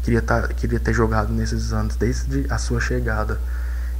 [0.04, 3.40] queria, tá, queria ter jogado nesses anos, desde a sua chegada.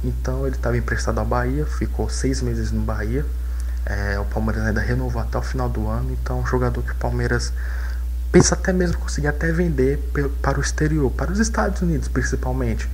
[0.04, 3.24] Então ele estava emprestado ao Bahia, ficou seis meses no Bahia.
[3.84, 6.96] É, o Palmeiras ainda renovou até o final do ano, então um jogador que o
[6.96, 7.52] Palmeiras
[8.30, 9.98] pensa até mesmo conseguir até vender
[10.40, 12.88] para o exterior, para os Estados Unidos principalmente.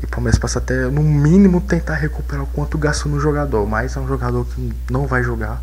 [0.00, 3.96] E o Palmeiras passa até, no mínimo, tentar recuperar o quanto gastou no jogador, mas
[3.96, 5.60] é um jogador que não vai jogar,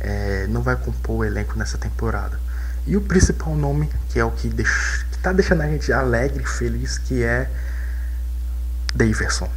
[0.00, 2.38] é, não vai compor o elenco nessa temporada.
[2.86, 6.46] E o principal nome, que é o que deixa, tá deixando a gente alegre e
[6.46, 7.48] feliz, que é
[8.94, 9.48] Daverson.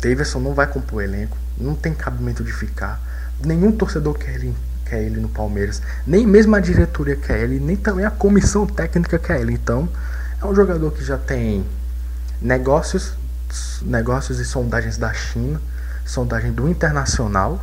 [0.00, 3.00] Daverson não vai compor o elenco, não tem cabimento de ficar.
[3.44, 7.74] Nenhum torcedor quer ele, quer ele no Palmeiras, nem mesmo a diretoria quer ele, nem
[7.74, 9.52] também a comissão técnica quer ele.
[9.52, 9.88] Então,
[10.40, 11.66] é um jogador que já tem
[12.40, 13.14] negócios,
[13.82, 15.60] negócios e sondagens da China,
[16.06, 17.60] sondagem do Internacional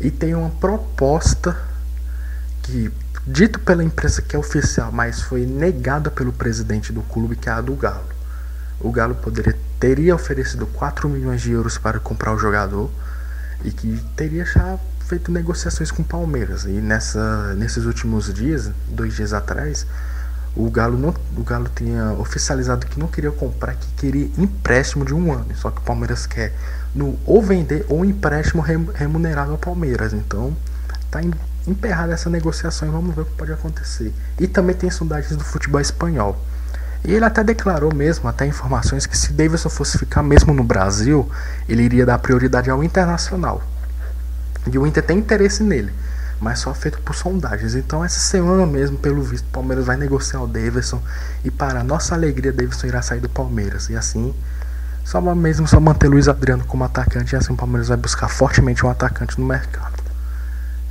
[0.00, 1.56] e tem uma proposta
[2.62, 2.90] que
[3.26, 7.52] dito pela imprensa que é oficial, mas foi negada pelo presidente do clube, que é
[7.52, 8.04] a do Galo.
[8.80, 12.90] O Galo poderia, teria oferecido 4 milhões de euros para comprar o jogador
[13.64, 16.64] e que teria já feito negociações com o Palmeiras.
[16.64, 19.86] E nessa, nesses últimos dias, dois dias atrás,
[20.56, 25.14] o Galo, não, o Galo tinha oficializado que não queria comprar, que queria empréstimo de
[25.14, 25.46] um ano.
[25.56, 26.54] Só que o Palmeiras quer
[26.94, 30.12] no, ou vender ou empréstimo remunerado ao Palmeiras.
[30.12, 30.54] Então,
[31.10, 31.32] tá em
[31.66, 34.12] emperrada essa negociação e vamos ver o que pode acontecer.
[34.38, 36.38] E também tem sondagens do futebol espanhol.
[37.04, 41.30] E ele até declarou mesmo, até informações, que se Davidson fosse ficar mesmo no Brasil,
[41.68, 43.62] ele iria dar prioridade ao Internacional.
[44.72, 45.92] E o Inter tem interesse nele,
[46.40, 47.74] mas só feito por sondagens.
[47.74, 51.02] Então essa semana mesmo, pelo visto, o Palmeiras vai negociar o Davidson.
[51.44, 53.90] E para nossa alegria, Davidson irá sair do Palmeiras.
[53.90, 54.34] E assim,
[55.04, 58.84] só mesmo só manter Luiz Adriano como atacante, e assim o Palmeiras vai buscar fortemente
[58.86, 59.93] um atacante no mercado.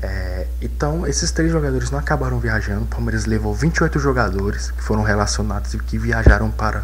[0.03, 2.83] É, então, esses três jogadores não acabaram viajando.
[2.83, 6.83] O Palmeiras levou 28 jogadores que foram relacionados e que viajaram para,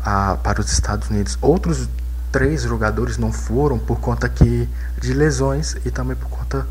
[0.00, 1.36] a, para os Estados Unidos.
[1.42, 1.86] Outros
[2.32, 4.66] três jogadores não foram por conta que,
[4.98, 6.66] de lesões e também por conta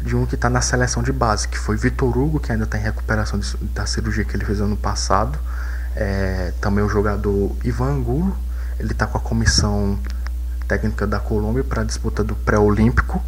[0.00, 2.78] de um que está na seleção de base, que foi Vitor Hugo, que ainda está
[2.78, 5.38] em recuperação de, da cirurgia que ele fez ano passado.
[5.94, 8.34] É, também o jogador Ivan Angulo,
[8.78, 9.98] ele está com a comissão
[10.66, 13.22] técnica da Colômbia para a disputa do pré-olímpico.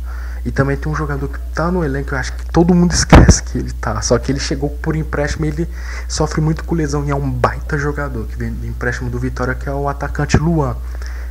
[0.44, 3.42] E também tem um jogador que tá no elenco, eu acho que todo mundo esquece
[3.42, 4.00] que ele tá.
[4.02, 5.68] Só que ele chegou por empréstimo e ele
[6.08, 9.54] sofre muito com lesão e é um baita jogador que vem de empréstimo do Vitória,
[9.54, 10.76] que é o atacante Luan.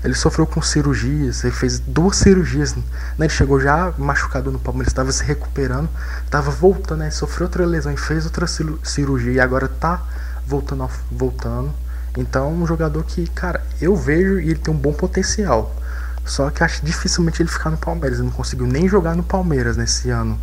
[0.03, 2.81] Ele sofreu com cirurgias, ele fez duas cirurgias, né?
[3.19, 5.87] Ele chegou já machucado no Palmeiras, estava se recuperando,
[6.25, 7.11] estava voltando, né?
[7.11, 10.01] Sofreu outra lesão e fez outra cirurgia e agora tá
[10.47, 11.71] voltando, voltando.
[12.17, 15.75] Então, um jogador que, cara, eu vejo e ele tem um bom potencial.
[16.25, 18.19] Só que acho dificilmente ele ficar no Palmeiras.
[18.19, 20.39] Ele não conseguiu nem jogar no Palmeiras nesse ano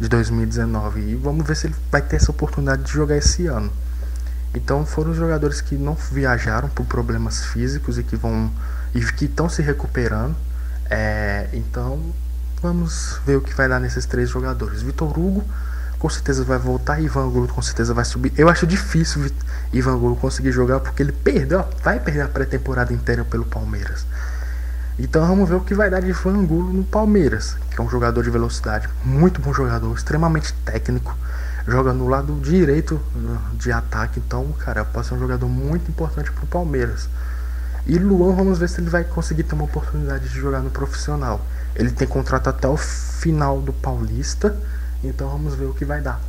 [0.00, 1.00] de 2019.
[1.00, 3.70] E vamos ver se ele vai ter essa oportunidade de jogar esse ano.
[4.54, 8.50] Então foram os jogadores que não viajaram por problemas físicos e que vão
[8.94, 10.34] e que estão se recuperando.
[10.88, 12.00] É, então
[12.60, 14.82] vamos ver o que vai dar nesses três jogadores.
[14.82, 15.44] Vitor Hugo
[16.00, 18.32] com certeza vai voltar, Ivan Angulo com certeza vai subir.
[18.36, 19.30] Eu acho difícil
[19.70, 24.06] Ivan Angulo conseguir jogar porque ele perdeu, vai perder a pré-temporada inteira pelo Palmeiras.
[25.02, 28.22] Então vamos ver o que vai dar de Vangulo no Palmeiras, que é um jogador
[28.22, 31.16] de velocidade, muito bom jogador, extremamente técnico,
[31.66, 36.30] joga no lado direito uh, de ataque, então, cara, pode ser um jogador muito importante
[36.30, 37.08] pro Palmeiras.
[37.86, 41.40] E Luan, vamos ver se ele vai conseguir ter uma oportunidade de jogar no profissional.
[41.74, 44.54] Ele tem contrato até o final do Paulista,
[45.02, 46.20] então vamos ver o que vai dar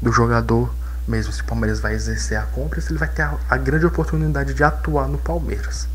[0.00, 0.72] do jogador
[1.06, 3.84] mesmo se o Palmeiras vai exercer a compra, se ele vai ter a, a grande
[3.84, 5.86] oportunidade de atuar no Palmeiras.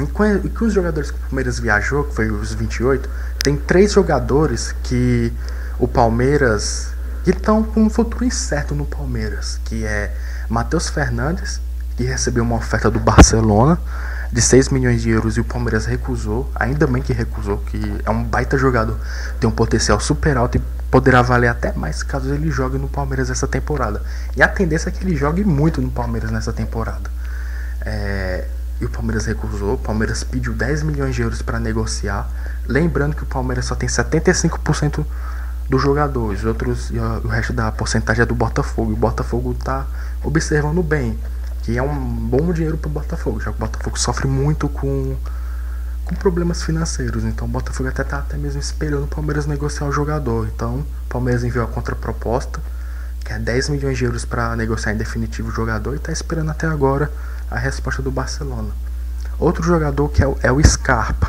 [0.00, 3.08] E com, os jogadores que o Palmeiras viajou, que foi os 28,
[3.42, 5.32] tem três jogadores que
[5.78, 6.94] o Palmeiras
[7.24, 10.14] que estão com um futuro incerto no Palmeiras, que é
[10.48, 11.60] Matheus Fernandes,
[11.96, 13.78] que recebeu uma oferta do Barcelona
[14.32, 18.10] de 6 milhões de euros e o Palmeiras recusou, ainda bem que recusou, que é
[18.10, 18.98] um baita jogador,
[19.40, 23.30] tem um potencial super alto e poderá valer até mais caso ele jogue no Palmeiras
[23.30, 24.02] essa temporada.
[24.36, 27.10] E a tendência é que ele jogue muito no Palmeiras nessa temporada.
[27.80, 28.46] É,
[28.80, 29.74] e o Palmeiras recusou.
[29.74, 32.28] O Palmeiras pediu 10 milhões de euros para negociar.
[32.66, 35.04] Lembrando que o Palmeiras só tem 75%
[35.68, 36.90] dos jogadores, os outros
[37.24, 38.92] o resto da porcentagem é do Botafogo.
[38.92, 39.86] O Botafogo está
[40.22, 41.18] observando bem,
[41.62, 45.16] que é um bom dinheiro para o Botafogo, já que o Botafogo sofre muito com,
[46.04, 47.24] com problemas financeiros.
[47.24, 50.48] Então o Botafogo até está até mesmo esperando o Palmeiras negociar o jogador.
[50.54, 52.60] Então o Palmeiras enviou a contraproposta,
[53.24, 56.50] que é 10 milhões de euros para negociar em definitivo o jogador, e está esperando
[56.50, 57.10] até agora
[57.50, 58.70] a resposta do Barcelona.
[59.38, 61.28] Outro jogador que é o, é o Scarpa.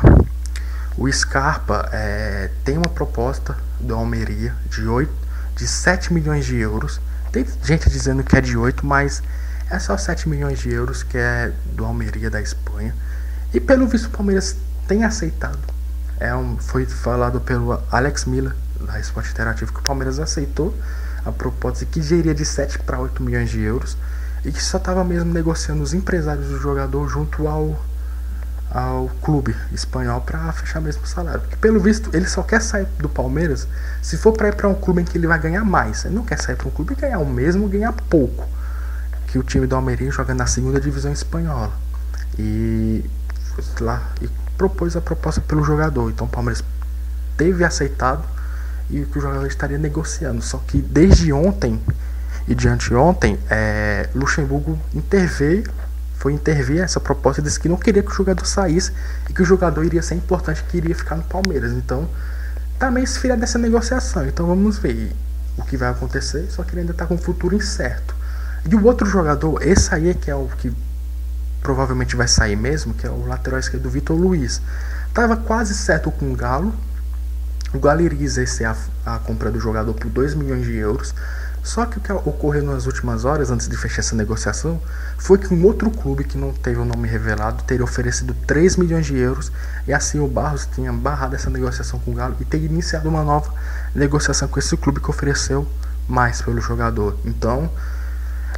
[0.96, 5.12] O Scarpa é, tem uma proposta do Almeria de, 8,
[5.56, 7.00] de 7 milhões de euros.
[7.30, 9.22] Tem gente dizendo que é de 8, mas
[9.70, 12.94] é só 7 milhões de euros que é do Almeria da Espanha.
[13.52, 14.56] E pelo visto o Palmeiras
[14.86, 15.58] tem aceitado.
[16.18, 20.74] É um, foi falado pelo Alex Miller, da Esporte Interativo, que o Palmeiras aceitou
[21.24, 23.96] a proposta que iria de 7 para 8 milhões de euros
[24.44, 27.80] e que só estava mesmo negociando os empresários do jogador junto ao,
[28.70, 31.40] ao clube espanhol para fechar mesmo o salário.
[31.40, 33.66] Porque pelo visto ele só quer sair do Palmeiras
[34.02, 36.04] se for para ir para um clube em que ele vai ganhar mais.
[36.04, 38.46] Ele não quer sair para um clube e ganhar o mesmo, ganhar pouco
[39.28, 41.72] que o time do Almeria joga na segunda divisão espanhola.
[42.38, 43.04] E
[43.80, 46.10] lá e propôs a proposta pelo jogador.
[46.10, 46.64] Então o Palmeiras
[47.36, 48.24] teve aceitado
[48.90, 50.42] e que o jogador estaria negociando.
[50.42, 51.80] Só que desde ontem
[52.48, 55.64] e de anteontem, é, Luxemburgo interveio,
[56.14, 58.92] foi intervir essa proposta disse que não queria que o jogador saísse
[59.28, 61.72] e que o jogador iria ser importante, que iria ficar no Palmeiras.
[61.72, 62.08] Então,
[62.78, 64.26] tá meio esfria dessa negociação.
[64.26, 65.12] Então vamos ver
[65.56, 68.16] o que vai acontecer, só que ele ainda está com o futuro incerto.
[68.68, 70.72] E o outro jogador, esse aí é que é o que
[71.62, 74.60] provavelmente vai sair mesmo, que é o lateral esquerdo do Vitor Luiz.
[75.12, 76.74] Tava quase certo com o Galo.
[77.72, 81.14] O Galo iria exercer a, a compra do jogador por 2 milhões de euros.
[81.68, 84.80] Só que o que ocorreu nas últimas horas, antes de fechar essa negociação,
[85.18, 89.04] foi que um outro clube que não teve o nome revelado teria oferecido 3 milhões
[89.04, 89.52] de euros
[89.86, 93.22] e assim o Barros tinha barrado essa negociação com o Galo e teria iniciado uma
[93.22, 93.52] nova
[93.94, 95.68] negociação com esse clube que ofereceu
[96.08, 97.18] mais pelo jogador.
[97.22, 97.70] Então,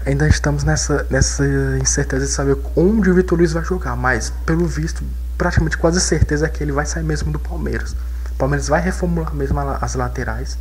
[0.07, 1.45] ainda estamos nessa, nessa
[1.83, 5.03] incerteza de saber onde o Vitor Luiz vai jogar, mas pelo visto,
[5.37, 7.97] praticamente quase certeza é que ele vai sair mesmo do Palmeiras.
[8.31, 10.57] O Palmeiras vai reformular mesmo as laterais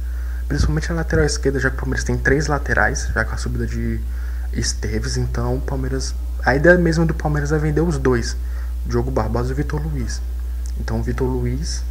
[0.49, 3.67] principalmente a lateral esquerda, já que o Palmeiras tem três laterais, já com a subida
[3.67, 4.01] de
[4.51, 6.15] Esteves, então o Palmeiras.
[6.43, 8.35] A ideia mesmo do Palmeiras é vender os dois,
[8.85, 10.21] Diogo Barbosa e Vitor Luiz.
[10.79, 11.83] Então o Vitor Luiz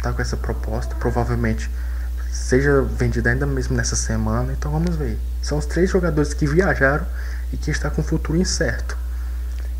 [0.00, 1.68] tá com essa proposta, provavelmente
[2.30, 5.18] seja vendido ainda mesmo nessa semana, então vamos ver.
[5.42, 7.06] São os três jogadores que viajaram
[7.52, 8.96] e que está com o futuro incerto.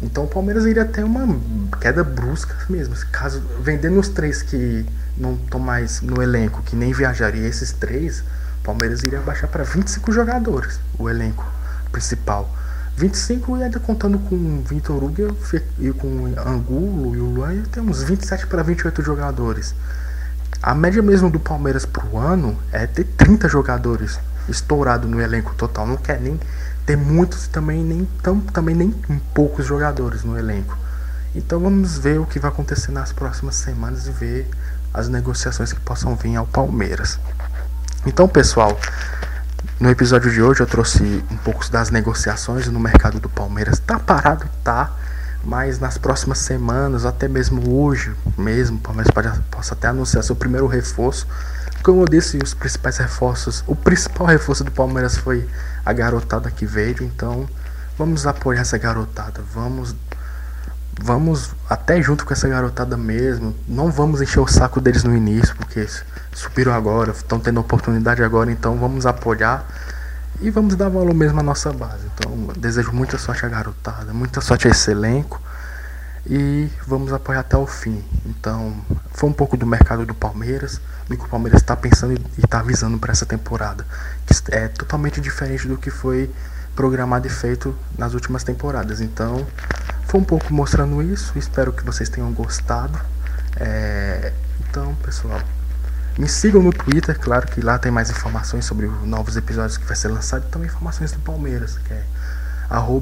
[0.03, 1.39] Então o Palmeiras iria ter uma
[1.81, 2.97] queda brusca mesmo.
[3.13, 4.85] Caso vendendo os três que
[5.17, 9.65] não estão mais no elenco, que nem viajaria esses três, o Palmeiras iria baixar para
[9.65, 11.45] 25 jogadores, o elenco
[11.93, 12.51] principal.
[12.97, 15.37] 25 e ainda contando com o Vitor Hugo
[15.79, 19.75] e com o Angulo e o Luan, tem uns 27 para 28 jogadores.
[20.63, 25.87] A média mesmo do Palmeiras pro ano é ter 30 jogadores estourado no elenco total.
[25.87, 26.39] Não quer nem
[26.87, 28.95] ter muitos também nem tão, também nem
[29.35, 30.79] poucos jogadores no elenco.
[31.35, 34.49] Então vamos ver o que vai acontecer nas próximas semanas e ver
[34.95, 37.19] as negociações que possam vir ao Palmeiras.
[38.07, 38.79] Então, pessoal,
[39.81, 43.81] no episódio de hoje eu trouxe um pouco das negociações no mercado do Palmeiras.
[43.81, 44.93] Tá parado, tá,
[45.43, 50.37] mas nas próximas semanas, até mesmo hoje mesmo, o Palmeiras pode, possa até anunciar seu
[50.37, 51.27] primeiro reforço.
[51.83, 55.47] Como eu disse, os principais reforços, o principal reforço do Palmeiras foi
[55.85, 57.49] a garotada que veio, então
[57.99, 59.95] vamos apoiar essa garotada, vamos
[61.03, 63.55] vamos até junto com essa garotada mesmo.
[63.67, 65.87] Não vamos encher o saco deles no início, porque
[66.33, 69.67] subiram agora, estão tendo oportunidade agora, então vamos apoiar
[70.41, 72.07] e vamos dar valor mesmo à nossa base.
[72.15, 75.41] Então, desejo muita sorte à garotada, muita sorte a esse elenco
[76.27, 78.03] e vamos apoiar até o fim.
[78.27, 78.75] Então,
[79.13, 82.61] foi um pouco do mercado do Palmeiras, do que o Palmeiras está pensando e está
[82.61, 83.87] avisando para essa temporada,
[84.27, 86.31] que é totalmente diferente do que foi
[86.75, 89.01] programado e feito nas últimas temporadas.
[89.01, 89.47] Então,
[90.15, 91.37] foi um pouco mostrando isso.
[91.37, 93.01] Espero que vocês tenham gostado.
[93.57, 94.33] É...
[94.61, 95.41] Então, pessoal,
[96.17, 99.85] me sigam no Twitter, claro que lá tem mais informações sobre os novos episódios que
[99.85, 102.05] vai ser lançado e também informações do Palmeiras, que é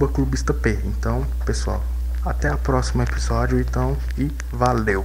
[0.08, 0.66] clubistap.
[0.84, 1.84] Então, pessoal,
[2.24, 5.04] até o próximo episódio, então, e valeu!